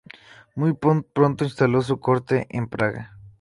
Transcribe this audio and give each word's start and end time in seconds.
Muy 0.55 0.73
pronto 0.73 1.43
instaló 1.43 1.83
su 1.83 1.99
corte 1.99 2.47
en 2.49 2.67
Praga. 2.67 3.19